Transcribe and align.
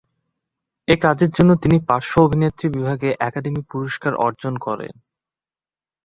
এই 0.87 0.99
কাজের 1.01 1.31
জন্য 1.31 1.51
তিনি 1.55 1.75
শ্রেষ্ঠ 1.77 1.89
পার্শ্ব 1.89 2.15
অভিনেত্রী 2.21 2.67
বিভাগে 2.69 3.09
একাডেমি 3.19 3.61
পুরস্কার 3.71 4.13
অর্জন 4.25 4.53
করেন। 4.57 4.93